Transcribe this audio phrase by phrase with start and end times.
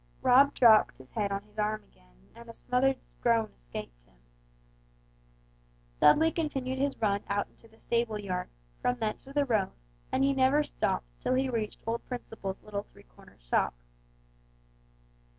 [0.23, 4.17] Rob dropped his head on his arms again and a smothered groan escaped him.
[5.99, 8.49] Dudley continued his run out into the stableyard,
[8.81, 9.69] from thence to the road,
[10.11, 13.75] and he never stopped till he reached old Principle's little three cornered shop.